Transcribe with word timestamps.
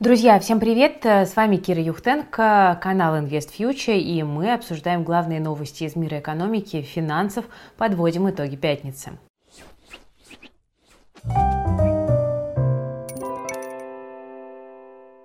Друзья, 0.00 0.40
всем 0.40 0.60
привет! 0.60 1.04
С 1.04 1.36
вами 1.36 1.56
Кира 1.56 1.82
Юхтенко, 1.82 2.80
канал 2.80 3.18
Invest 3.18 3.50
Future, 3.58 3.98
и 3.98 4.22
мы 4.22 4.54
обсуждаем 4.54 5.04
главные 5.04 5.40
новости 5.40 5.84
из 5.84 5.94
мира 5.94 6.20
экономики, 6.20 6.80
финансов, 6.80 7.44
подводим 7.76 8.30
итоги 8.30 8.56
пятницы. 8.56 9.18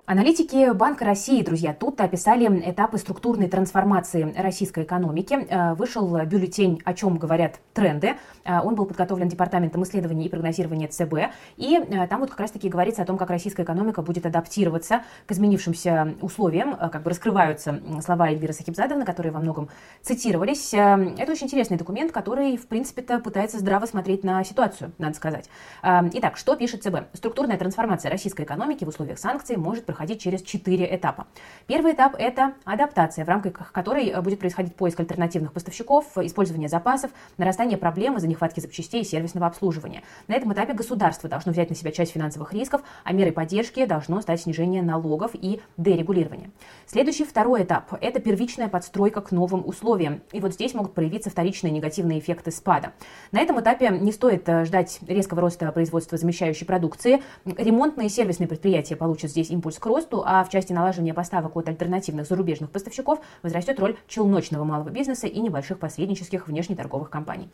Аналитики 0.08 0.72
Банка 0.72 1.04
России, 1.04 1.42
друзья, 1.42 1.74
тут 1.74 2.00
описали 2.00 2.46
этапы 2.70 2.96
структурной 2.96 3.48
трансформации 3.48 4.32
российской 4.38 4.84
экономики. 4.84 5.34
Э, 5.50 5.74
вышел 5.74 6.06
бюллетень 6.24 6.80
«О 6.84 6.94
чем 6.94 7.18
говорят 7.18 7.58
тренды». 7.74 8.14
Э, 8.44 8.60
он 8.60 8.76
был 8.76 8.84
подготовлен 8.84 9.26
Департаментом 9.26 9.82
исследований 9.82 10.26
и 10.26 10.28
прогнозирования 10.28 10.86
ЦБ. 10.86 11.34
И 11.56 11.76
э, 11.76 12.06
там 12.06 12.20
вот 12.20 12.30
как 12.30 12.38
раз-таки 12.38 12.68
говорится 12.68 13.02
о 13.02 13.04
том, 13.04 13.18
как 13.18 13.30
российская 13.30 13.64
экономика 13.64 14.00
будет 14.00 14.26
адаптироваться 14.26 15.02
к 15.26 15.32
изменившимся 15.32 16.14
условиям. 16.20 16.76
Как 16.76 17.02
бы 17.02 17.10
раскрываются 17.10 17.82
слова 18.00 18.28
Эльвиры 18.28 18.52
Сахибзадовны, 18.52 19.04
которые 19.04 19.32
во 19.32 19.40
многом 19.40 19.70
цитировались. 20.02 20.72
Это 20.72 21.32
очень 21.32 21.46
интересный 21.46 21.78
документ, 21.78 22.12
который, 22.12 22.56
в 22.56 22.68
принципе-то, 22.68 23.18
пытается 23.18 23.58
здраво 23.58 23.86
смотреть 23.86 24.22
на 24.22 24.44
ситуацию, 24.44 24.92
надо 24.98 25.16
сказать. 25.16 25.50
Итак, 25.82 26.36
что 26.36 26.54
пишет 26.54 26.84
ЦБ? 26.84 27.12
Структурная 27.14 27.58
трансформация 27.58 28.08
российской 28.08 28.42
экономики 28.42 28.84
в 28.84 28.88
условиях 28.88 29.18
санкций 29.18 29.56
может 29.56 29.84
проходить 29.84 29.95
через 30.20 30.42
четыре 30.42 30.94
этапа. 30.94 31.26
Первый 31.66 31.92
этап– 31.92 32.14
это 32.18 32.54
адаптация, 32.64 33.24
в 33.24 33.28
рамках 33.28 33.72
которой 33.72 34.08
э, 34.08 34.20
будет 34.20 34.38
происходить 34.38 34.74
поиск 34.74 35.00
альтернативных 35.00 35.52
поставщиков, 35.52 36.16
использование 36.18 36.68
запасов, 36.68 37.10
нарастание 37.38 37.78
проблем 37.78 38.16
из-за 38.16 38.28
нехватки 38.28 38.60
запчастей 38.60 39.02
и 39.02 39.04
сервисного 39.04 39.46
обслуживания. 39.46 40.02
На 40.28 40.34
этом 40.34 40.52
этапе 40.52 40.72
государство 40.72 41.28
должно 41.28 41.52
взять 41.52 41.70
на 41.70 41.76
себя 41.76 41.92
часть 41.92 42.12
финансовых 42.12 42.52
рисков, 42.52 42.82
а 43.04 43.12
мерой 43.12 43.32
поддержки 43.32 43.84
должно 43.86 44.20
стать 44.20 44.42
снижение 44.42 44.82
налогов 44.82 45.32
и 45.34 45.60
дерегулирование. 45.76 46.50
Следующий, 46.86 47.24
второй 47.24 47.64
этап– 47.64 47.92
это 48.00 48.20
первичная 48.20 48.68
подстройка 48.68 49.20
к 49.20 49.32
новым 49.32 49.66
условиям. 49.66 50.22
И 50.32 50.40
вот 50.40 50.54
здесь 50.54 50.74
могут 50.74 50.94
проявиться 50.94 51.30
вторичные 51.30 51.70
негативные 51.70 52.18
эффекты 52.18 52.50
спада. 52.50 52.92
На 53.32 53.40
этом 53.40 53.60
этапе 53.60 53.90
не 53.90 54.12
стоит 54.12 54.48
э, 54.48 54.64
ждать 54.64 54.98
резкого 55.06 55.40
роста 55.40 55.70
производства 55.72 56.18
замещающей 56.18 56.66
продукции. 56.66 57.22
Ремонтные 57.44 58.06
и 58.06 58.10
сервисные 58.10 58.48
предприятия 58.48 58.96
получат 58.96 59.30
здесь 59.30 59.50
импульс 59.50 59.78
к 59.78 59.85
росту, 59.86 60.22
а 60.26 60.44
в 60.44 60.50
части 60.50 60.72
налаживания 60.72 61.14
поставок 61.14 61.56
от 61.56 61.68
альтернативных 61.68 62.26
зарубежных 62.26 62.70
поставщиков 62.70 63.20
возрастет 63.42 63.78
роль 63.80 63.96
челночного 64.08 64.64
малого 64.64 64.90
бизнеса 64.90 65.26
и 65.26 65.40
небольших 65.40 65.78
посреднических 65.78 66.48
внешнеторговых 66.48 67.08
компаний. 67.08 67.48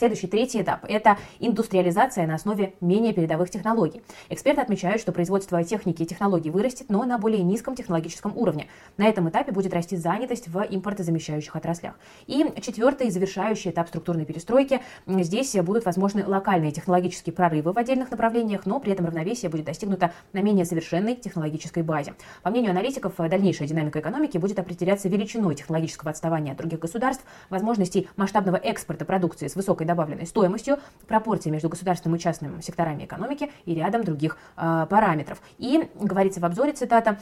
Следующий, 0.00 0.28
третий 0.28 0.62
этап– 0.62 0.86
это 0.88 1.18
индустриализация 1.40 2.26
на 2.26 2.36
основе 2.36 2.72
менее 2.80 3.12
передовых 3.12 3.50
технологий. 3.50 4.00
Эксперты 4.30 4.62
отмечают, 4.62 5.02
что 5.02 5.12
производство 5.12 5.62
техники 5.62 6.00
и 6.04 6.06
технологий 6.06 6.48
вырастет, 6.48 6.86
но 6.88 7.04
на 7.04 7.18
более 7.18 7.42
низком 7.42 7.74
технологическом 7.74 8.34
уровне. 8.34 8.68
На 8.96 9.06
этом 9.06 9.28
этапе 9.28 9.52
будет 9.52 9.74
расти 9.74 9.96
занятость 9.98 10.48
в 10.48 10.58
импортозамещающих 10.58 11.54
отраслях. 11.54 11.98
И 12.26 12.46
четвертый, 12.62 13.10
завершающий 13.10 13.72
этап 13.72 13.88
структурной 13.88 14.24
перестройки. 14.24 14.80
Здесь 15.06 15.54
будут 15.56 15.84
возможны 15.84 16.26
локальные 16.26 16.72
технологические 16.72 17.34
прорывы 17.34 17.74
в 17.74 17.76
отдельных 17.76 18.10
направлениях, 18.10 18.64
но 18.64 18.80
при 18.80 18.92
этом 18.92 19.04
равновесие 19.04 19.50
будет 19.50 19.66
достигнуто 19.66 20.14
на 20.32 20.40
менее 20.40 20.64
совершенной 20.64 21.14
технологической 21.14 21.82
базе. 21.82 22.14
По 22.42 22.48
мнению 22.48 22.70
аналитиков, 22.70 23.12
дальнейшая 23.18 23.68
динамика 23.68 24.00
экономики 24.00 24.38
будет 24.38 24.58
определяться 24.58 25.10
величиной 25.10 25.56
технологического 25.56 26.10
отставания 26.10 26.52
от 26.52 26.56
других 26.56 26.78
государств, 26.78 27.22
возможностей 27.50 28.08
масштабного 28.16 28.56
экспорта 28.56 29.04
продукции 29.04 29.46
с 29.46 29.54
высокой 29.54 29.89
добавленной 29.90 30.26
стоимостью, 30.26 30.78
пропорции 31.08 31.50
между 31.50 31.68
государственным 31.68 32.16
и 32.16 32.20
частным 32.20 32.62
секторами 32.62 33.04
экономики 33.04 33.50
и 33.64 33.74
рядом 33.74 34.04
других 34.04 34.38
э, 34.56 34.86
параметров. 34.88 35.42
И 35.58 35.88
говорится 35.94 36.40
в 36.40 36.44
обзоре, 36.44 36.72
цитата, 36.72 37.18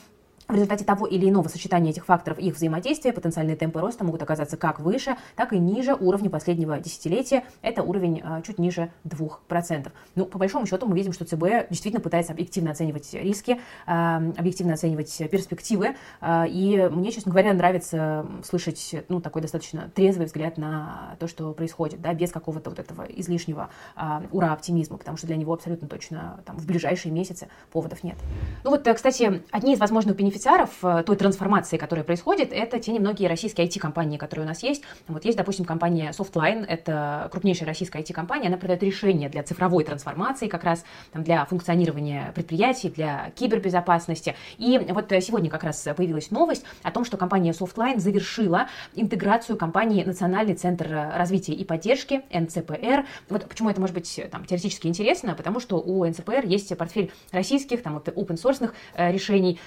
в 0.48 0.54
результате 0.54 0.84
того 0.84 1.06
или 1.06 1.28
иного 1.28 1.48
сочетания 1.48 1.90
этих 1.90 2.06
факторов 2.06 2.38
их 2.38 2.54
взаимодействия 2.54 3.12
потенциальные 3.12 3.56
темпы 3.56 3.80
роста 3.80 4.02
могут 4.02 4.22
оказаться 4.22 4.56
как 4.56 4.80
выше, 4.80 5.16
так 5.36 5.52
и 5.52 5.58
ниже 5.58 5.94
уровня 5.94 6.30
последнего 6.30 6.78
десятилетия. 6.78 7.44
Это 7.60 7.82
уровень 7.82 8.22
а, 8.24 8.40
чуть 8.40 8.58
ниже 8.58 8.90
2%. 9.04 9.92
Ну, 10.14 10.24
по 10.24 10.38
большому 10.38 10.66
счету 10.66 10.86
мы 10.86 10.96
видим, 10.96 11.12
что 11.12 11.26
ЦБ 11.26 11.68
действительно 11.68 12.02
пытается 12.02 12.32
объективно 12.32 12.70
оценивать 12.70 13.12
риски, 13.12 13.60
а, 13.86 14.22
объективно 14.38 14.72
оценивать 14.72 15.14
перспективы. 15.30 15.96
А, 16.20 16.46
и 16.48 16.88
мне, 16.88 17.12
честно 17.12 17.30
говоря, 17.30 17.52
нравится 17.52 18.26
слышать 18.42 19.04
ну, 19.08 19.20
такой 19.20 19.42
достаточно 19.42 19.90
трезвый 19.94 20.26
взгляд 20.26 20.56
на 20.56 21.16
то, 21.18 21.28
что 21.28 21.52
происходит, 21.52 22.00
да, 22.00 22.14
без 22.14 22.32
какого-то 22.32 22.70
вот 22.70 22.78
этого 22.78 23.02
излишнего 23.02 23.68
а, 23.96 24.22
ура-оптимизма, 24.32 24.96
потому 24.96 25.18
что 25.18 25.26
для 25.26 25.36
него 25.36 25.52
абсолютно 25.52 25.88
точно 25.88 26.40
там, 26.46 26.56
в 26.56 26.64
ближайшие 26.64 27.12
месяцы 27.12 27.48
поводов 27.70 28.02
нет. 28.02 28.16
Ну 28.64 28.70
вот, 28.70 28.88
кстати, 28.88 29.42
одни 29.50 29.74
из 29.74 29.78
возможных 29.78 30.16
бенефициаров 30.16 30.37
бенефициаров 30.38 30.70
э, 30.82 31.02
той 31.04 31.16
трансформации, 31.16 31.76
которая 31.76 32.04
происходит, 32.04 32.52
это 32.52 32.78
те 32.78 32.92
немногие 32.92 33.28
российские 33.28 33.66
IT-компании, 33.66 34.18
которые 34.18 34.44
у 34.46 34.48
нас 34.48 34.62
есть. 34.62 34.82
Вот 35.08 35.24
есть, 35.24 35.36
допустим, 35.36 35.64
компания 35.64 36.12
Softline, 36.16 36.64
это 36.64 37.28
крупнейшая 37.32 37.66
российская 37.66 38.00
IT-компания, 38.02 38.46
она 38.46 38.56
продает 38.56 38.82
решения 38.82 39.28
для 39.28 39.42
цифровой 39.42 39.84
трансформации, 39.84 40.46
как 40.46 40.64
раз 40.64 40.84
там, 41.12 41.24
для 41.24 41.44
функционирования 41.44 42.32
предприятий, 42.34 42.88
для 42.88 43.32
кибербезопасности. 43.34 44.36
И 44.58 44.78
вот 44.78 45.10
э, 45.10 45.20
сегодня 45.20 45.50
как 45.50 45.64
раз 45.64 45.86
появилась 45.96 46.30
новость 46.30 46.64
о 46.82 46.92
том, 46.92 47.04
что 47.04 47.16
компания 47.16 47.52
Softline 47.52 47.98
завершила 47.98 48.68
интеграцию 48.94 49.56
компании 49.56 50.04
Национальный 50.04 50.54
центр 50.54 51.10
развития 51.14 51.52
и 51.52 51.64
поддержки, 51.64 52.22
НЦПР. 52.32 53.06
Вот 53.28 53.48
почему 53.48 53.70
это 53.70 53.80
может 53.80 53.94
быть 53.94 54.20
там, 54.30 54.44
теоретически 54.44 54.86
интересно, 54.86 55.34
потому 55.34 55.58
что 55.58 55.78
у 55.78 56.06
НЦПР 56.06 56.44
есть 56.44 56.76
портфель 56.76 57.10
российских, 57.32 57.82
там, 57.82 57.94
вот, 57.94 58.08
open-source 58.08 58.70
э, 58.94 59.12
решений, 59.12 59.58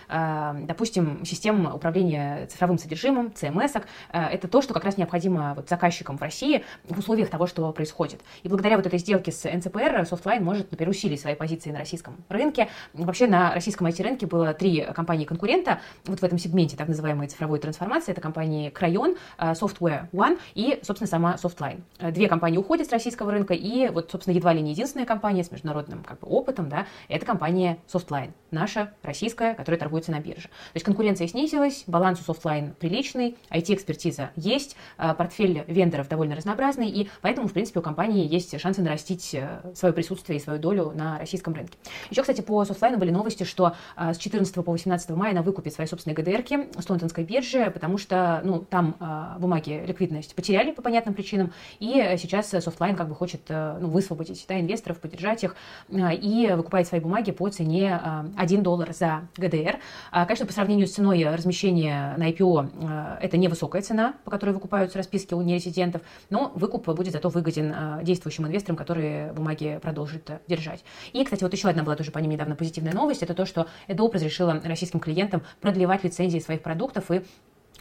допустим, 0.66 1.25
систем 1.25 1.66
управления 1.73 2.47
цифровым 2.47 2.77
содержимым, 2.77 3.27
CMS, 3.27 3.83
э, 4.11 4.19
это 4.19 4.47
то, 4.47 4.61
что 4.61 4.73
как 4.73 4.83
раз 4.83 4.97
необходимо 4.97 5.53
вот 5.55 5.69
заказчикам 5.69 6.17
в 6.17 6.22
России 6.22 6.63
в 6.88 6.99
условиях 6.99 7.29
того, 7.29 7.47
что 7.47 7.72
происходит. 7.72 8.22
И 8.44 8.49
благодаря 8.49 8.77
вот 8.77 8.85
этой 8.85 8.99
сделке 8.99 9.31
с 9.31 9.49
НЦПР 9.49 10.01
Softline 10.09 10.41
может, 10.41 10.72
например, 10.72 10.89
усилить 10.89 11.19
свои 11.19 11.35
позиции 11.35 11.72
на 11.72 11.79
российском 11.79 12.16
рынке. 12.29 12.69
Вообще 12.94 13.27
на 13.27 13.53
российском 13.53 13.88
IT-рынке 13.88 14.25
было 14.25 14.53
три 14.53 14.81
компании-конкурента 14.81 15.79
вот 16.05 16.19
в 16.19 16.23
этом 16.23 16.38
сегменте 16.38 16.78
так 16.78 16.88
называемой 16.88 17.28
цифровой 17.28 17.59
трансформации. 17.59 18.11
Это 18.11 18.22
компании 18.22 18.72
Crayon, 18.72 19.17
э, 19.38 19.51
Software 19.51 20.09
One 20.11 20.39
и, 20.55 20.79
собственно, 20.83 21.07
сама 21.07 21.35
Softline. 21.35 21.81
Э, 21.99 22.11
две 22.11 22.28
компании 22.28 22.57
уходят 22.57 22.88
с 22.88 22.91
российского 22.91 23.31
рынка, 23.31 23.53
и 23.53 23.89
вот, 23.89 24.11
собственно, 24.11 24.35
едва 24.35 24.53
ли 24.53 24.61
не 24.61 24.72
единственная 24.72 25.05
компания 25.05 25.43
с 25.43 25.51
международным 25.51 26.03
как 26.03 26.19
бы, 26.19 26.28
опытом, 26.28 26.69
да, 26.69 26.85
это 27.07 27.25
компания 27.25 27.78
Softline, 27.91 28.31
наша 28.51 28.93
российская, 29.03 29.53
которая 29.53 29.79
торгуется 29.79 30.11
на 30.11 30.19
бирже. 30.19 30.49
То 30.51 30.75
есть 30.75 30.85
конкуренция 30.85 31.28
снизилась, 31.28 31.84
баланс 31.88 32.19
у 32.19 32.23
Softline 32.23 32.73
приличный, 32.79 33.38
IT-экспертиза 33.50 34.31
есть, 34.35 34.75
а, 34.97 35.13
портфель 35.13 35.63
вендоров 35.67 36.07
довольно 36.07 36.35
разнообразный, 36.35 36.89
и 36.89 37.09
поэтому, 37.22 37.47
в 37.47 37.53
принципе, 37.53 37.79
у 37.79 37.84
компании 37.84 38.28
есть 38.28 38.59
шансы 38.59 38.81
нарастить 38.81 39.34
э, 39.34 39.61
свое 39.75 39.94
присутствие 39.94 40.38
и 40.38 40.41
свою 40.41 40.59
долю 40.59 40.91
на 40.95 41.19
российском 41.19 41.53
рынке. 41.53 41.78
Еще, 42.09 42.22
кстати, 42.22 42.41
по 42.41 42.63
софтлайну 42.66 42.97
были 42.97 43.11
новости, 43.11 43.44
что 43.44 43.75
а, 43.95 44.13
с 44.13 44.17
14 44.17 44.53
по 44.56 44.72
18 44.72 45.09
мая 45.11 45.31
она 45.31 45.41
выкупит 45.41 45.73
свои 45.73 45.88
собственные 45.88 46.16
ГДРки 46.16 46.69
с 46.79 46.90
лондонской 46.90 47.23
биржи, 47.23 47.69
потому 47.72 47.97
что 47.97 48.41
ну, 48.44 48.59
там 48.59 48.95
а, 49.00 49.38
бумаги 49.40 49.84
ликвидность 49.85 50.35
потеряли 50.35 50.72
по 50.72 50.81
понятным 50.81 51.13
причинам, 51.13 51.53
и 51.79 52.16
сейчас 52.17 52.50
Softline 52.49 52.95
как 52.95 53.09
бы 53.09 53.16
хочет 53.16 53.41
э, 53.50 53.78
ну, 53.79 53.90
высвободить 53.90 54.45
да, 54.47 54.59
инвесторов, 54.59 55.00
поддержать 55.00 55.44
их, 55.44 55.56
и 55.90 56.51
выкупает 56.56 56.88
свои 56.88 57.00
бумаги 57.00 57.31
по 57.31 57.50
цене 57.50 58.00
1 58.38 58.63
доллар 58.63 58.94
за 58.94 59.28
ГДР. 59.38 59.79
Конечно, 60.11 60.41
по 60.46 60.53
сравнению 60.53 60.88
с 60.88 60.91
ценой 60.91 61.24
размещения 61.24 62.16
на 62.18 62.29
IPO, 62.29 63.19
э, 63.19 63.25
это 63.25 63.38
невысокая 63.38 63.81
цена, 63.81 64.16
по 64.24 64.31
которой 64.31 64.52
выкупаются 64.52 64.97
расписки 64.97 65.34
у 65.34 65.41
нерезидентов, 65.41 66.02
но 66.29 66.52
выкуп 66.56 66.88
будет 66.90 67.13
зато 67.13 67.29
выгоден 67.29 67.74
э, 67.75 68.03
действующим 68.03 68.47
инвесторам, 68.47 68.75
которые 68.78 69.34
бумаги 69.34 69.79
продолжат 69.81 70.29
э, 70.29 70.40
держать. 70.47 70.84
И, 71.13 71.24
кстати, 71.24 71.44
вот 71.44 71.53
еще 71.53 71.69
одна 71.69 71.84
была 71.84 71.96
тоже 71.96 72.12
по 72.12 72.19
ним 72.19 72.31
недавно 72.31 72.56
позитивная 72.56 72.94
новость, 72.94 73.24
это 73.24 73.34
то, 73.34 73.46
что 73.46 73.68
Adobe 73.88 74.13
разрешила 74.13 74.59
российским 74.63 75.00
клиентам 75.00 75.41
продлевать 75.59 76.03
лицензии 76.03 76.40
своих 76.40 76.61
продуктов 76.61 77.11
и 77.11 77.23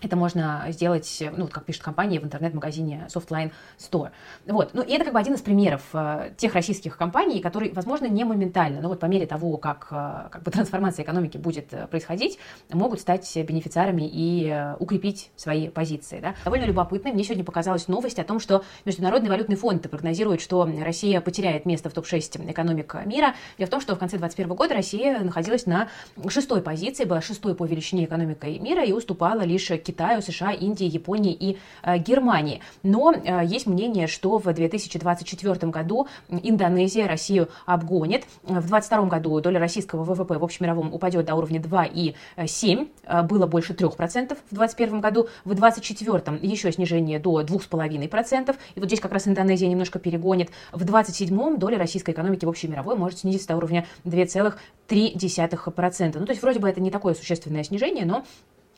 это 0.02 0.16
можно 0.16 0.66
сделать, 0.68 1.22
ну, 1.36 1.46
как 1.46 1.64
пишет 1.64 1.82
компания 1.82 2.20
в 2.20 2.24
интернет-магазине 2.24 3.06
Softline 3.08 3.52
Store. 3.78 4.10
Вот. 4.46 4.70
Ну, 4.72 4.82
и 4.82 4.92
это 4.92 5.04
как 5.04 5.12
бы 5.12 5.18
один 5.18 5.34
из 5.34 5.40
примеров 5.40 5.82
э, 5.92 6.32
тех 6.36 6.54
российских 6.54 6.96
компаний, 6.96 7.40
которые, 7.40 7.72
возможно, 7.72 8.06
не 8.06 8.24
моментально, 8.24 8.80
но 8.80 8.88
вот 8.88 9.00
по 9.00 9.06
мере 9.06 9.26
того, 9.26 9.56
как, 9.56 9.88
э, 9.90 10.28
как 10.30 10.42
бы 10.42 10.50
трансформация 10.50 11.04
экономики 11.04 11.36
будет 11.36 11.72
э, 11.72 11.86
происходить, 11.86 12.38
могут 12.72 13.00
стать 13.00 13.36
бенефициарами 13.36 14.08
и 14.10 14.48
э, 14.48 14.76
укрепить 14.78 15.30
свои 15.36 15.68
позиции. 15.68 16.20
Да. 16.20 16.34
Довольно 16.44 16.64
любопытно. 16.64 17.12
Мне 17.12 17.24
сегодня 17.24 17.44
показалась 17.44 17.88
новость 17.88 18.18
о 18.18 18.24
том, 18.24 18.40
что 18.40 18.64
Международный 18.84 19.30
валютный 19.30 19.56
фонд 19.56 19.88
прогнозирует, 19.90 20.40
что 20.40 20.68
Россия 20.82 21.20
потеряет 21.20 21.66
место 21.66 21.90
в 21.90 21.92
топ-6 21.92 22.50
экономик 22.50 22.94
мира. 23.06 23.34
Дело 23.58 23.66
в 23.66 23.70
том, 23.70 23.80
что 23.80 23.94
в 23.94 23.98
конце 23.98 24.18
2021 24.18 24.56
года 24.56 24.74
Россия 24.74 25.20
находилась 25.20 25.66
на 25.66 25.88
шестой 26.28 26.62
позиции, 26.62 27.04
была 27.04 27.20
шестой 27.20 27.54
по 27.54 27.64
величине 27.64 28.04
экономикой 28.04 28.58
мира 28.58 28.84
и 28.84 28.92
уступала 28.92 29.42
лишь 29.42 29.70
Китаю, 29.90 30.22
США, 30.22 30.52
Индии, 30.52 30.86
Японии 30.86 31.32
и 31.32 31.58
Германии. 31.98 32.60
Но 32.82 33.12
есть 33.42 33.66
мнение, 33.66 34.06
что 34.06 34.38
в 34.38 34.52
2024 34.52 35.72
году 35.72 36.06
Индонезия 36.28 37.08
Россию 37.08 37.48
обгонит. 37.66 38.24
В 38.44 38.68
2022 38.68 39.06
году 39.06 39.40
доля 39.40 39.58
российского 39.58 40.04
ВВП 40.04 40.38
в 40.38 40.44
общемировом 40.44 40.94
упадет 40.94 41.26
до 41.26 41.34
уровня 41.34 41.60
2,7, 41.60 43.24
было 43.24 43.46
больше 43.46 43.72
3% 43.72 43.90
в 43.90 44.54
2021 44.54 45.00
году, 45.00 45.28
в 45.44 45.54
2024 45.54 46.38
еще 46.42 46.70
снижение 46.70 47.18
до 47.18 47.40
2,5%, 47.40 48.56
и 48.74 48.80
вот 48.80 48.86
здесь 48.86 49.00
как 49.00 49.12
раз 49.12 49.26
Индонезия 49.26 49.68
немножко 49.68 49.98
перегонит. 49.98 50.50
В 50.72 50.84
2027 50.84 51.58
доля 51.58 51.78
российской 51.78 52.12
экономики 52.12 52.44
в 52.44 52.48
общей 52.48 52.68
мировой 52.68 52.96
может 52.96 53.18
снизиться 53.18 53.48
до 53.48 53.56
уровня 53.56 53.86
2,3%. 54.04 56.18
Ну, 56.18 56.26
то 56.26 56.32
есть 56.32 56.42
вроде 56.42 56.60
бы 56.60 56.68
это 56.68 56.80
не 56.80 56.90
такое 56.90 57.14
существенное 57.14 57.64
снижение, 57.64 58.04
но 58.04 58.24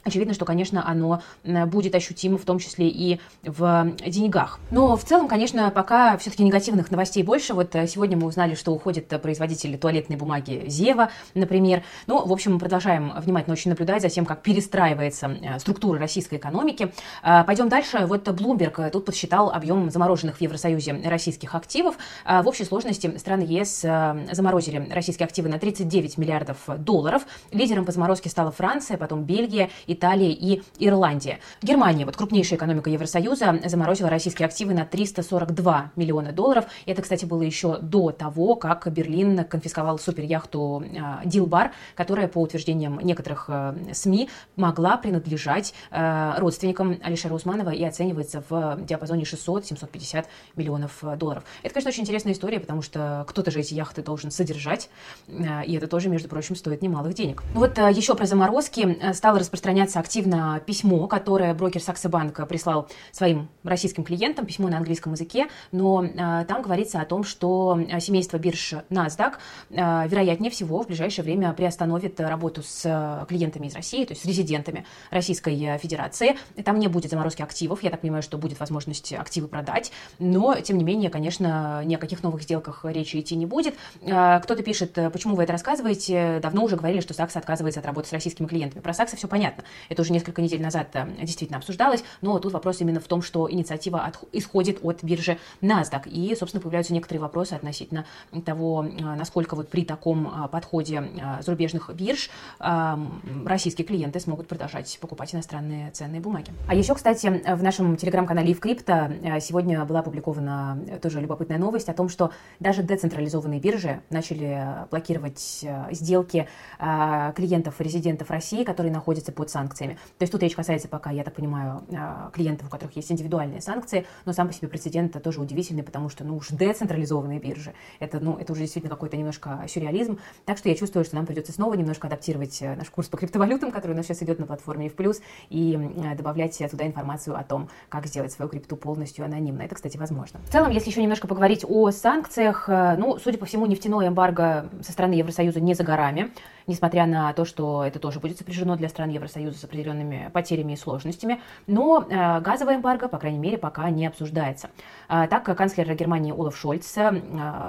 Очевидно, 0.05 0.35
что, 0.35 0.45
конечно, 0.45 0.87
оно 0.87 1.23
будет 1.45 1.95
ощутимо 1.95 2.39
в 2.39 2.45
том 2.45 2.59
числе 2.59 2.89
и 2.89 3.21
в 3.45 3.93
деньгах. 4.07 4.59
Но 4.71 4.97
в 4.97 5.05
целом, 5.05 5.29
конечно, 5.29 5.71
пока 5.71 6.17
все-таки 6.17 6.43
негативных 6.43 6.91
новостей 6.91 7.23
больше. 7.23 7.55
Вот 7.55 7.75
э, 7.75 7.87
сегодня 7.87 8.17
мы 8.17 8.27
узнали, 8.27 8.55
что 8.55 8.73
уходит 8.73 9.09
производитель 9.23 9.79
туалетной 9.79 10.17
бумаги 10.17 10.65
Зева, 10.67 11.11
например. 11.35 11.83
Ну, 12.07 12.25
в 12.25 12.33
общем, 12.33 12.55
мы 12.55 12.59
продолжаем 12.59 13.13
внимательно 13.17 13.53
очень 13.53 13.71
наблюдать 13.71 14.03
за 14.03 14.09
тем, 14.09 14.25
как 14.25 14.43
перестраивается 14.43 15.29
э, 15.29 15.59
структура 15.59 15.99
российской 15.99 16.37
экономики. 16.37 16.93
Пойдем 17.23 17.69
дальше. 17.69 18.07
Вот 18.07 18.27
Bloomberg 18.29 18.91
тут 18.91 19.05
подсчитал 19.05 19.51
объем 19.51 19.91
замороженных 19.91 20.39
в 20.39 20.41
Евросоюзе 20.41 21.01
российских 21.05 21.55
активов. 21.55 21.97
В 22.25 22.47
общей 22.47 22.65
сложности 22.65 23.17
страны 23.19 23.43
ЕС 23.43 23.85
э, 23.85 24.27
заморозили 24.33 24.89
российские 24.93 25.27
активы 25.27 25.49
на 25.49 25.59
39 25.59 26.19
миллиардов 26.19 26.59
долларов. 26.79 27.23
Лидером 27.51 27.85
по 27.85 27.93
заморозке 27.93 28.29
стала 28.29 28.51
Франция, 28.51 28.97
потом 28.97 29.25
Бельгия 29.25 29.71
Италия 29.93 30.33
и 30.33 30.63
Ирландия. 30.79 31.39
Германия, 31.63 32.05
вот 32.05 32.17
крупнейшая 32.17 32.59
экономика 32.59 32.91
Евросоюза, 32.91 33.61
заморозила 33.65 34.09
российские 34.09 34.47
активы 34.47 34.75
на 34.75 34.85
342 34.85 35.93
миллиона 35.97 36.33
долларов. 36.33 36.67
Это, 36.87 37.03
кстати, 37.03 37.25
было 37.25 37.43
еще 37.43 37.79
до 37.79 38.11
того, 38.11 38.57
как 38.57 38.91
Берлин 38.93 39.45
конфисковал 39.45 39.99
суперяхту 39.99 40.85
а, 41.01 41.23
Дилбар, 41.25 41.73
которая, 41.95 42.29
по 42.29 42.39
утверждениям 42.39 42.99
некоторых 43.01 43.47
а, 43.49 43.75
СМИ, 43.93 44.29
могла 44.57 44.97
принадлежать 44.97 45.75
а, 45.91 46.39
родственникам 46.39 46.99
Алишера 47.03 47.35
Усманова 47.35 47.71
и 47.71 47.85
оценивается 47.85 48.43
в 48.49 48.79
диапазоне 48.83 49.25
600-750 49.25 50.27
миллионов 50.57 51.03
долларов. 51.17 51.45
Это, 51.63 51.75
конечно, 51.75 51.89
очень 51.91 52.03
интересная 52.03 52.33
история, 52.33 52.61
потому 52.61 52.83
что 52.83 53.25
кто-то 53.29 53.51
же 53.51 53.61
эти 53.61 53.75
яхты 53.75 54.03
должен 54.03 54.31
содержать, 54.31 54.89
и 55.29 55.75
это 55.75 55.87
тоже, 55.87 56.09
между 56.09 56.29
прочим, 56.29 56.57
стоит 56.57 56.83
немалых 56.83 57.15
денег. 57.15 57.43
Вот 57.55 57.79
еще 57.79 58.15
про 58.15 58.27
заморозки 58.27 58.99
стало 59.13 59.39
распространяться 59.39 59.82
распространяться 59.83 60.01
активно 60.01 60.61
письмо, 60.65 61.07
которое 61.07 61.55
брокер 61.55 61.83
Сакса 61.83 62.09
Банк 62.09 62.47
прислал 62.49 62.89
своим 63.11 63.49
российским 63.65 64.05
клиентам, 64.05 64.47
письмо 64.47 64.69
на 64.69 64.79
английском 64.79 65.13
языке, 65.13 65.49
но 65.73 66.05
э, 66.05 66.45
там 66.47 66.63
говорится 66.63 67.01
о 67.01 67.05
том, 67.05 67.25
что 67.25 67.79
а, 67.91 68.01
семейство 68.01 68.39
бирж 68.39 68.75
NASDAQ, 68.91 69.35
э, 69.71 70.09
вероятнее 70.09 70.51
всего, 70.51 70.83
в 70.83 70.87
ближайшее 70.87 71.25
время 71.25 71.53
приостановит 71.53 72.21
работу 72.21 72.63
с 72.63 73.27
клиентами 73.29 73.67
из 73.67 73.75
России, 73.75 74.05
то 74.05 74.13
есть 74.13 74.23
с 74.23 74.27
резидентами 74.27 74.85
Российской 75.11 75.79
Федерации. 75.79 76.37
Там 76.65 76.79
не 76.79 76.89
будет 76.89 77.11
заморозки 77.11 77.43
активов, 77.43 77.83
я 77.83 77.91
так 77.91 78.01
понимаю, 78.01 78.23
что 78.23 78.39
будет 78.39 78.59
возможность 78.61 79.13
активы 79.13 79.49
продать, 79.49 79.93
но, 80.19 80.55
тем 80.57 80.79
не 80.79 80.85
менее, 80.85 81.11
конечно, 81.11 81.83
ни 81.85 81.95
о 81.95 81.99
каких 81.99 82.23
новых 82.23 82.43
сделках 82.43 82.85
речи 82.85 83.19
идти 83.19 83.37
не 83.37 83.47
будет. 83.47 83.75
Кто-то 84.03 84.63
пишет, 84.63 84.99
почему 85.13 85.37
вы 85.37 85.45
это 85.45 85.53
рассказываете, 85.53 86.41
давно 86.41 86.65
уже 86.65 86.77
говорили, 86.77 87.01
что 87.01 87.15
Сакса 87.15 87.39
отказывается 87.39 87.81
от 87.81 87.87
работы 87.87 88.09
с 88.09 88.13
российскими 88.13 88.47
клиентами. 88.47 88.81
Про 88.81 88.95
Сакса 88.95 89.17
все 89.17 89.29
понятно. 89.29 89.65
Это 89.89 90.03
уже 90.03 90.13
несколько 90.13 90.43
недель 90.43 90.63
назад 90.63 90.89
э, 90.95 91.07
действительно 91.23 91.59
обсуждалось, 91.59 92.05
но 92.21 92.39
тут 92.39 92.53
вопрос 92.53 92.81
именно 92.81 93.01
в 93.01 93.05
том, 93.05 93.23
что 93.23 93.51
инициатива 93.51 94.05
от, 94.05 94.19
исходит 94.33 94.79
от 94.83 95.03
биржи 95.03 95.39
NASDAQ. 95.61 96.09
И, 96.09 96.35
собственно, 96.35 96.61
появляются 96.61 96.93
некоторые 96.93 97.21
вопросы 97.21 97.55
относительно 97.55 98.05
того, 98.45 98.85
э, 98.85 99.03
насколько 99.03 99.55
вот 99.55 99.69
при 99.69 99.85
таком 99.85 100.27
э, 100.27 100.49
подходе 100.49 101.03
зарубежных 101.41 101.91
бирж 101.95 102.31
российские 102.59 103.87
клиенты 103.87 104.21
смогут 104.21 104.47
продолжать 104.49 104.99
покупать 105.01 105.35
иностранные 105.35 105.91
ценные 105.91 106.21
бумаги. 106.21 106.53
А 106.69 106.75
еще, 106.75 106.95
кстати, 106.95 107.43
в 107.47 107.63
нашем 107.63 107.97
телеграм-канале 107.97 108.51
Евкрипто 108.51 109.41
сегодня 109.41 109.85
была 109.85 110.01
опубликована 110.01 110.79
тоже 111.01 111.21
любопытная 111.21 111.59
новость 111.59 111.89
о 111.89 111.95
том, 111.95 112.09
что 112.09 112.33
даже 112.61 112.83
децентрализованные 112.83 113.61
биржи 113.61 114.03
начали 114.11 114.87
блокировать 114.91 115.65
сделки 115.91 116.49
клиентов 116.79 117.81
и 117.81 117.85
резидентов 117.85 118.31
России, 118.31 118.65
которые 118.65 118.93
находятся 118.93 119.33
под 119.33 119.51
санкциями 119.51 119.62
санкциями. 119.63 119.95
То 120.19 120.23
есть 120.23 120.33
тут 120.33 120.43
речь 120.43 120.55
касается 120.55 120.89
пока, 120.89 121.11
я 121.11 121.25
так 121.25 121.35
понимаю, 121.35 121.83
а, 121.95 122.31
клиентов, 122.33 122.67
у 122.67 122.71
которых 122.71 122.97
есть 122.97 123.11
индивидуальные 123.11 123.61
санкции, 123.61 124.07
но 124.25 124.33
сам 124.33 124.49
по 124.49 124.53
себе 124.53 124.69
прецедент 124.69 125.21
тоже 125.23 125.41
удивительный, 125.41 125.83
потому 125.83 126.09
что, 126.09 126.25
ну 126.25 126.37
уж 126.37 126.49
децентрализованные 126.49 127.39
биржи, 127.39 127.73
это, 128.01 128.21
ну, 128.21 128.37
это 128.37 128.53
уже 128.53 128.63
действительно 128.63 128.95
какой-то 128.95 129.17
немножко 129.17 129.65
сюрреализм. 129.69 130.19
Так 130.45 130.59
что 130.59 130.69
я 130.69 130.75
чувствую, 130.75 131.05
что 131.05 131.17
нам 131.17 131.27
придется 131.27 131.53
снова 131.53 131.75
немножко 131.75 132.09
адаптировать 132.09 132.61
э, 132.61 132.75
наш 132.75 132.91
курс 132.91 133.09
по 133.09 133.17
криптовалютам, 133.17 133.71
который 133.71 133.93
у 133.93 133.97
нас 133.97 134.07
сейчас 134.07 134.23
идет 134.23 134.39
на 134.39 134.47
платформе 134.47 134.89
в 134.89 134.95
плюс, 134.95 135.21
и 135.51 135.79
э, 135.79 136.15
добавлять 136.17 136.59
туда 136.71 136.87
информацию 136.87 137.39
о 137.39 137.45
том, 137.45 137.69
как 137.89 138.07
сделать 138.07 138.33
свою 138.33 138.51
крипту 138.51 138.77
полностью 138.77 139.25
анонимно. 139.25 139.63
Это, 139.63 139.75
кстати, 139.75 139.97
возможно. 139.97 140.41
В 140.47 140.53
целом, 140.53 140.71
если 140.71 140.91
еще 140.91 141.03
немножко 141.03 141.29
поговорить 141.29 141.65
о 141.69 141.91
санкциях, 141.91 142.69
э, 142.69 142.97
ну, 142.99 143.19
судя 143.19 143.39
по 143.39 143.47
всему, 143.47 143.67
нефтяное 143.67 144.09
эмбарго 144.09 144.69
со 144.83 144.93
стороны 144.93 145.15
Евросоюза 145.15 145.61
не 145.61 145.75
за 145.75 145.85
горами 145.85 146.33
несмотря 146.67 147.07
на 147.07 147.33
то, 147.33 147.45
что 147.45 147.85
это 147.85 147.99
тоже 147.99 148.21
будет 148.21 148.39
сопряжено 148.39 148.77
для 148.77 148.89
стран 148.89 149.11
Евросоюза 149.11 149.42
с 149.51 149.65
определенными 149.65 150.31
потерями 150.33 150.73
и 150.73 150.77
сложностями. 150.77 151.41
Но 151.67 152.07
э, 152.09 152.41
газовая 152.41 152.77
эмбарго, 152.77 153.09
по 153.09 153.19
крайней 153.19 153.39
мере, 153.39 153.59
пока 153.59 153.89
не 153.91 154.07
обсуждается. 154.07 154.71
Э, 155.09 155.27
так, 155.29 155.45
канцлер 155.57 155.95
Германии 155.95 156.33
Олаф 156.33 156.57
Шольц 156.57 156.97
э, 156.97 157.23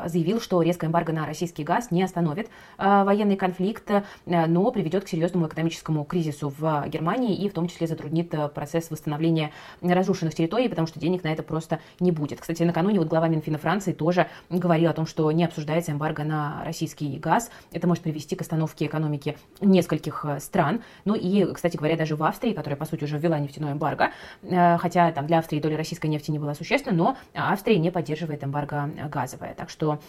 заявил, 0.05 0.41
что 0.41 0.61
резкая 0.61 0.89
эмбарго 0.89 1.13
на 1.13 1.25
российский 1.25 1.63
газ 1.63 1.91
не 1.91 2.03
остановит 2.03 2.49
военный 2.77 3.35
конфликт, 3.35 3.89
но 4.25 4.71
приведет 4.71 5.05
к 5.05 5.07
серьезному 5.07 5.47
экономическому 5.47 6.03
кризису 6.03 6.53
в 6.57 6.85
Германии 6.87 7.35
и 7.35 7.49
в 7.49 7.53
том 7.53 7.67
числе 7.67 7.87
затруднит 7.87 8.33
процесс 8.53 8.91
восстановления 8.91 9.51
разрушенных 9.81 10.35
территорий, 10.35 10.67
потому 10.67 10.87
что 10.87 10.99
денег 10.99 11.23
на 11.23 11.29
это 11.29 11.43
просто 11.43 11.79
не 11.99 12.11
будет. 12.11 12.41
Кстати, 12.41 12.63
накануне 12.63 12.99
вот 12.99 13.07
глава 13.07 13.27
Минфина 13.27 13.57
Франции 13.57 13.93
тоже 13.93 14.27
говорил 14.49 14.89
о 14.89 14.93
том, 14.93 15.05
что 15.05 15.31
не 15.31 15.45
обсуждается 15.45 15.91
эмбарго 15.91 16.23
на 16.23 16.61
российский 16.65 17.17
газ. 17.17 17.49
Это 17.71 17.87
может 17.87 18.03
привести 18.03 18.35
к 18.35 18.41
остановке 18.41 18.85
экономики 18.85 19.37
нескольких 19.61 20.25
стран. 20.39 20.81
Ну 21.05 21.15
и, 21.15 21.51
кстати 21.53 21.62
говоря, 21.71 21.97
даже 21.97 22.15
в 22.15 22.23
Австрии, 22.23 22.53
которая, 22.53 22.77
по 22.77 22.85
сути, 22.85 23.03
уже 23.03 23.17
ввела 23.17 23.39
нефтяное 23.39 23.73
эмбарго, 23.73 24.11
э, 24.43 24.77
хотя 24.77 25.11
там 25.11 25.27
для 25.27 25.39
Австрии 25.39 25.59
доля 25.59 25.77
российской 25.77 26.07
нефти 26.07 26.31
не 26.31 26.39
была 26.39 26.53
существенна, 26.53 26.95
но 26.95 27.17
Австрия 27.33 27.77
не 27.77 27.91
поддерживает 27.91 28.43
эмбарго 28.43 28.89
газовое. 29.09 29.53
Так 29.53 29.69
что 29.69 29.99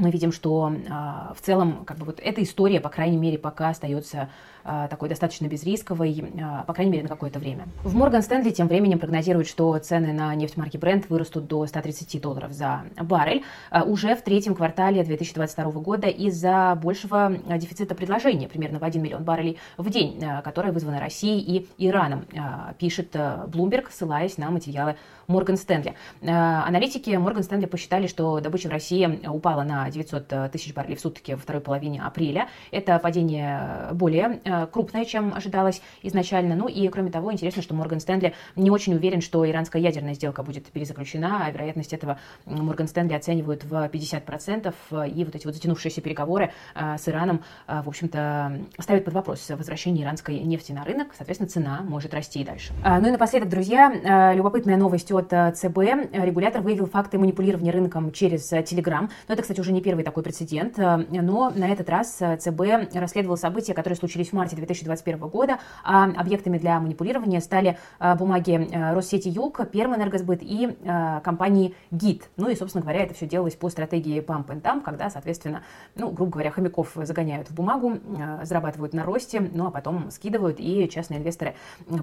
мы 0.00 0.10
видим, 0.10 0.32
что 0.32 0.72
э, 0.72 1.34
в 1.34 1.40
целом 1.40 1.84
как 1.84 1.98
бы 1.98 2.06
вот 2.06 2.20
эта 2.22 2.42
история, 2.42 2.80
по 2.80 2.88
крайней 2.88 3.16
мере, 3.16 3.38
пока 3.38 3.68
остается 3.68 4.28
э, 4.64 4.86
такой 4.90 5.08
достаточно 5.08 5.46
безрисковой, 5.46 6.18
э, 6.18 6.64
по 6.66 6.72
крайней 6.72 6.92
мере, 6.92 7.02
на 7.04 7.08
какое-то 7.08 7.38
время. 7.38 7.66
В 7.84 7.94
Морган 7.94 8.22
Стэнли 8.22 8.50
тем 8.50 8.68
временем 8.68 8.98
прогнозируют, 8.98 9.48
что 9.48 9.76
цены 9.78 10.12
на 10.12 10.34
нефть 10.34 10.56
марки 10.56 10.76
Brent 10.76 11.06
вырастут 11.08 11.46
до 11.46 11.66
130 11.66 12.20
долларов 12.20 12.52
за 12.52 12.82
баррель 13.00 13.44
э, 13.70 13.82
уже 13.82 14.14
в 14.14 14.22
третьем 14.22 14.54
квартале 14.54 15.02
2022 15.04 15.70
года 15.80 16.08
из-за 16.08 16.78
большего 16.80 17.32
дефицита 17.56 17.94
предложения, 17.94 18.48
примерно 18.48 18.78
в 18.78 18.84
1 18.84 19.02
миллион 19.02 19.24
баррелей 19.24 19.58
в 19.76 19.88
день, 19.90 20.22
э, 20.22 20.42
которое 20.42 20.72
вызвано 20.72 21.00
Россией 21.00 21.40
и 21.40 21.68
Ираном, 21.78 22.26
э, 22.32 22.74
пишет 22.78 23.14
э, 23.14 23.46
Bloomberg, 23.46 23.88
ссылаясь 23.90 24.38
на 24.38 24.50
материалы 24.50 24.96
Морган 25.26 25.56
Стэнли. 25.56 25.94
Э, 26.22 26.28
аналитики 26.30 27.10
Морган 27.10 27.42
Стэнли 27.42 27.66
посчитали, 27.66 28.06
что 28.06 28.40
добыча 28.40 28.68
в 28.68 28.72
России 28.72 29.20
упала 29.26 29.62
на 29.62 29.89
900 29.90 30.32
э, 30.32 30.48
тысяч 30.50 30.74
баррелей 30.74 30.96
в 30.96 31.00
сутки 31.00 31.32
во 31.32 31.38
второй 31.38 31.60
половине 31.62 32.02
апреля. 32.02 32.48
Это 32.70 32.98
падение 32.98 33.88
более 33.92 34.40
э, 34.44 34.66
крупное, 34.66 35.04
чем 35.04 35.34
ожидалось 35.34 35.82
изначально. 36.02 36.54
Ну 36.54 36.68
и, 36.68 36.88
кроме 36.88 37.10
того, 37.10 37.32
интересно, 37.32 37.62
что 37.62 37.74
Морган 37.74 38.00
Стэнли 38.00 38.34
не 38.56 38.70
очень 38.70 38.94
уверен, 38.94 39.20
что 39.20 39.48
иранская 39.48 39.82
ядерная 39.82 40.14
сделка 40.14 40.42
будет 40.42 40.66
перезаключена, 40.66 41.46
а 41.46 41.50
вероятность 41.50 41.92
этого 41.92 42.18
Морган 42.46 42.88
Стэнли 42.88 43.14
оценивают 43.14 43.64
в 43.64 43.72
50%. 43.72 44.74
И 45.08 45.24
вот 45.24 45.34
эти 45.34 45.46
вот 45.46 45.54
затянувшиеся 45.54 46.00
переговоры 46.00 46.52
с 46.74 47.08
Ираном, 47.08 47.42
в 47.66 47.88
общем-то, 47.88 48.60
ставят 48.78 49.04
под 49.04 49.14
вопрос 49.14 49.48
возвращение 49.50 50.04
иранской 50.04 50.38
нефти 50.40 50.72
на 50.72 50.84
рынок. 50.84 51.08
Соответственно, 51.16 51.48
цена 51.48 51.80
может 51.82 52.14
расти 52.14 52.40
и 52.40 52.44
дальше. 52.44 52.72
Ну 52.84 53.08
и 53.08 53.10
напоследок, 53.10 53.48
друзья, 53.48 54.32
любопытная 54.34 54.76
новость 54.76 55.10
от 55.12 55.28
ЦБ. 55.28 55.78
Регулятор 56.12 56.62
выявил 56.62 56.86
факты 56.86 57.18
манипулирования 57.18 57.70
рынком 57.70 58.12
через 58.12 58.50
Telegram. 58.52 59.08
Но 59.28 59.34
это, 59.34 59.42
кстати, 59.42 59.60
уже 59.60 59.72
не 59.72 59.79
не 59.80 59.82
первый 59.82 60.04
такой 60.04 60.22
прецедент, 60.22 60.76
но 60.76 61.50
на 61.50 61.68
этот 61.68 61.88
раз 61.88 62.18
ЦБ 62.38 62.92
расследовал 62.94 63.36
события, 63.36 63.72
которые 63.72 63.96
случились 63.96 64.28
в 64.28 64.32
марте 64.34 64.54
2021 64.56 65.18
года, 65.28 65.58
а 65.82 66.04
объектами 66.04 66.58
для 66.58 66.78
манипулирования 66.78 67.40
стали 67.40 67.78
бумаги 68.18 68.68
Россети 68.94 69.28
Юг, 69.28 69.68
Пермэнергосбыт 69.70 70.40
и 70.42 70.76
компании 71.24 71.74
ГИТ. 71.90 72.28
Ну 72.36 72.50
и, 72.50 72.54
собственно 72.54 72.82
говоря, 72.82 73.04
это 73.04 73.14
все 73.14 73.26
делалось 73.26 73.54
по 73.54 73.70
стратегии 73.70 74.20
Pump 74.20 74.48
and 74.48 74.60
Dump, 74.60 74.82
когда, 74.82 75.08
соответственно, 75.08 75.62
ну, 75.96 76.10
грубо 76.10 76.32
говоря, 76.32 76.50
хомяков 76.50 76.92
загоняют 76.94 77.48
в 77.48 77.54
бумагу, 77.54 77.98
зарабатывают 78.42 78.92
на 78.92 79.04
росте, 79.04 79.40
ну 79.40 79.66
а 79.66 79.70
потом 79.70 80.10
скидывают, 80.10 80.60
и 80.60 80.88
частные 80.90 81.20
инвесторы 81.20 81.54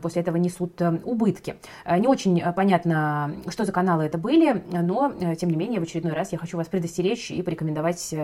после 0.01 0.23
этого 0.23 0.37
несут 0.37 0.81
убытки. 1.03 1.57
Не 1.87 2.07
очень 2.07 2.41
понятно, 2.53 3.35
что 3.49 3.65
за 3.65 3.71
каналы 3.71 4.05
это 4.05 4.17
были, 4.17 4.63
но, 4.71 5.13
тем 5.37 5.51
не 5.51 5.55
менее, 5.55 5.79
в 5.79 5.83
очередной 5.83 6.13
раз 6.13 6.31
я 6.31 6.39
хочу 6.39 6.57
вас 6.57 6.67
предостеречь 6.67 7.29
и 7.29 7.43
порекомендовать 7.43 7.66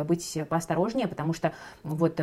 быть 0.06 0.38
поосторожнее, 0.50 1.08
потому 1.08 1.34
что 1.34 1.54
вот 1.84 2.20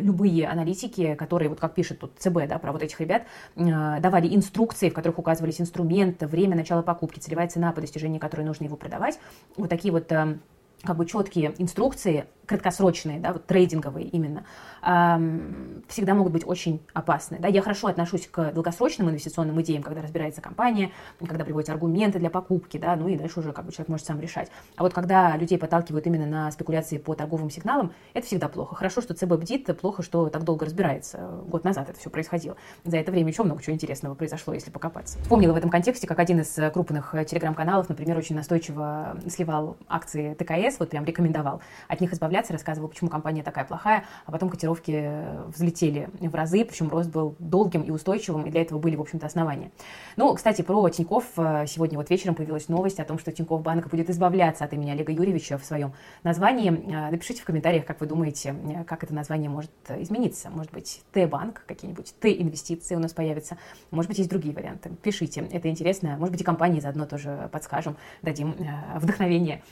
любые 0.00 0.48
аналитики, 0.48 1.14
которые, 1.14 1.48
вот 1.48 1.60
как 1.60 1.74
пишет 1.74 1.98
тут 1.98 2.12
ЦБ, 2.18 2.48
да, 2.48 2.58
про 2.58 2.72
вот 2.72 2.82
этих 2.82 3.00
ребят, 3.00 3.24
давали 3.54 4.34
инструкции, 4.34 4.90
в 4.90 4.94
которых 4.94 5.18
указывались 5.18 5.60
инструменты, 5.60 6.26
время 6.26 6.56
начала 6.56 6.82
покупки, 6.82 7.18
целевая 7.20 7.48
цена, 7.48 7.72
по 7.72 7.80
достижении 7.80 8.18
которой 8.18 8.42
нужно 8.42 8.64
его 8.64 8.76
продавать, 8.76 9.18
вот 9.56 9.68
такие 9.70 9.92
вот 9.92 10.08
как 10.08 10.96
бы 10.96 11.06
четкие 11.06 11.54
инструкции 11.58 12.26
краткосрочные, 12.48 13.20
да, 13.20 13.34
вот 13.34 13.46
трейдинговые 13.46 14.06
именно, 14.06 14.44
эм, 14.82 15.84
всегда 15.86 16.14
могут 16.14 16.32
быть 16.32 16.46
очень 16.46 16.80
опасны. 16.94 17.38
Да. 17.38 17.48
Я 17.48 17.62
хорошо 17.62 17.88
отношусь 17.88 18.26
к 18.26 18.52
долгосрочным 18.52 19.10
инвестиционным 19.10 19.60
идеям, 19.60 19.82
когда 19.82 20.02
разбирается 20.02 20.40
компания, 20.40 20.90
когда 21.24 21.44
приводятся 21.44 21.72
аргументы 21.72 22.18
для 22.18 22.30
покупки, 22.30 22.78
да, 22.78 22.96
ну 22.96 23.06
и 23.08 23.16
дальше 23.16 23.40
уже 23.40 23.52
как 23.52 23.66
бы 23.66 23.72
человек 23.72 23.88
может 23.88 24.06
сам 24.06 24.18
решать. 24.18 24.50
А 24.76 24.82
вот 24.82 24.94
когда 24.94 25.36
людей 25.36 25.58
подталкивают 25.58 26.06
именно 26.06 26.26
на 26.26 26.50
спекуляции 26.50 26.98
по 26.98 27.14
торговым 27.14 27.50
сигналам, 27.50 27.92
это 28.14 28.26
всегда 28.26 28.48
плохо. 28.48 28.74
Хорошо, 28.74 29.02
что 29.02 29.14
ЦБ 29.14 29.34
бдит, 29.34 29.68
плохо, 29.78 30.02
что 30.02 30.28
так 30.30 30.42
долго 30.44 30.64
разбирается. 30.64 31.18
Год 31.46 31.64
назад 31.64 31.90
это 31.90 31.98
все 32.00 32.08
происходило. 32.10 32.56
За 32.84 32.96
это 32.96 33.12
время 33.12 33.30
еще 33.30 33.42
много 33.42 33.62
чего 33.62 33.74
интересного 33.74 34.14
произошло, 34.14 34.54
если 34.54 34.70
покопаться. 34.70 35.18
Вспомнила 35.20 35.52
в 35.52 35.56
этом 35.56 35.68
контексте, 35.68 36.06
как 36.06 36.18
один 36.18 36.40
из 36.40 36.58
крупных 36.72 37.14
телеграм-каналов, 37.26 37.88
например, 37.88 38.16
очень 38.16 38.36
настойчиво 38.36 39.18
сливал 39.28 39.76
акции 39.86 40.34
ТКС, 40.34 40.78
вот 40.78 40.88
прям 40.90 41.04
рекомендовал 41.04 41.60
от 41.88 42.00
них 42.00 42.12
избавляться 42.12 42.37
манипуляции, 42.38 42.52
рассказывал, 42.52 42.88
почему 42.88 43.10
компания 43.10 43.42
такая 43.42 43.64
плохая, 43.64 44.04
а 44.26 44.32
потом 44.32 44.48
котировки 44.48 44.92
э, 44.94 45.44
взлетели 45.54 46.08
в 46.20 46.34
разы, 46.34 46.64
причем 46.64 46.88
рост 46.88 47.10
был 47.10 47.34
долгим 47.38 47.82
и 47.82 47.90
устойчивым, 47.90 48.46
и 48.46 48.50
для 48.50 48.62
этого 48.62 48.78
были, 48.78 48.96
в 48.96 49.00
общем-то, 49.00 49.26
основания. 49.26 49.70
Ну, 50.16 50.34
кстати, 50.34 50.62
про 50.62 50.88
Тиньков 50.88 51.24
э, 51.36 51.66
сегодня 51.66 51.98
вот 51.98 52.10
вечером 52.10 52.34
появилась 52.34 52.68
новость 52.68 53.00
о 53.00 53.04
том, 53.04 53.18
что 53.18 53.32
Тиньков 53.32 53.62
банк 53.62 53.88
будет 53.88 54.10
избавляться 54.10 54.64
от 54.64 54.72
имени 54.72 54.90
Олега 54.90 55.12
Юрьевича 55.12 55.58
в 55.58 55.64
своем 55.64 55.92
названии. 56.22 56.70
Э, 56.70 57.10
напишите 57.10 57.42
в 57.42 57.44
комментариях, 57.44 57.84
как 57.84 58.00
вы 58.00 58.06
думаете, 58.06 58.54
как 58.86 59.04
это 59.04 59.14
название 59.14 59.50
может 59.50 59.70
измениться. 59.88 60.50
Может 60.50 60.72
быть, 60.72 61.02
Т-банк, 61.12 61.64
какие-нибудь 61.66 62.14
Т-инвестиции 62.20 62.94
у 62.94 62.98
нас 62.98 63.12
появятся. 63.12 63.56
Может 63.90 64.08
быть, 64.08 64.18
есть 64.18 64.30
другие 64.30 64.54
варианты. 64.54 64.90
Пишите, 65.02 65.46
это 65.52 65.68
интересно. 65.68 66.16
Может 66.18 66.32
быть, 66.32 66.40
и 66.40 66.44
компании 66.44 66.80
заодно 66.80 67.06
тоже 67.06 67.48
подскажем, 67.52 67.96
дадим 68.22 68.54
вдохновение 68.96 69.62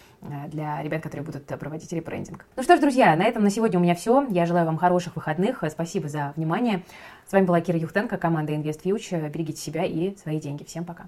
для 0.49 0.83
ребят, 0.83 1.03
которые 1.03 1.25
будут 1.25 1.47
проводить 1.47 1.93
ребрендинг. 1.93 2.47
Ну 2.57 2.63
что 2.63 2.77
ж, 2.77 2.81
друзья, 2.81 3.15
на 3.17 3.25
этом 3.25 3.45
на 3.45 3.51
сегодня 3.51 3.79
у 3.79 3.83
меня 3.83 3.95
все. 3.95 4.27
Я 4.31 4.47
желаю 4.47 4.65
вам 4.65 4.79
хороших 4.79 5.17
выходных. 5.17 5.63
Спасибо 5.71 6.09
за 6.09 6.33
внимание. 6.37 6.83
С 7.27 7.33
вами 7.33 7.45
была 7.45 7.61
Кира 7.61 7.79
Юхтенко, 7.79 8.17
команда 8.17 8.55
Invest 8.55 8.83
Future. 8.83 9.29
Берегите 9.29 9.61
себя 9.61 9.85
и 9.85 10.17
свои 10.17 10.41
деньги. 10.41 10.65
Всем 10.65 10.85
пока. 10.85 11.05